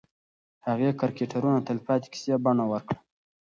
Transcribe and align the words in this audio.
هغې 0.67 0.89
کرکټرونه 0.99 1.57
د 1.61 1.65
تلپاتې 1.67 2.07
کیسې 2.13 2.35
بڼه 2.43 2.65
ورکړه. 2.71 2.99